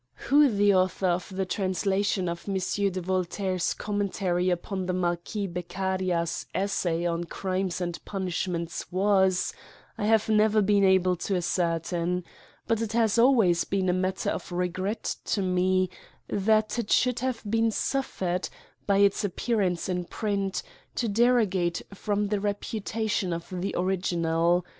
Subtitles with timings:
[0.15, 5.67] WHO the author of the translation of M, de Voltaire's commentary upon the Marquis Bec
[5.69, 9.53] caria's Essay on Crimes and Punishments was,
[9.99, 12.23] I have never been able to ascertain,
[12.65, 15.87] but it h^s always been a matter of regret to me,
[16.27, 18.49] that it should have been suffered,
[18.87, 20.63] by its appearance in print,
[20.95, 24.63] to derogate from the reputation of the ori ginal.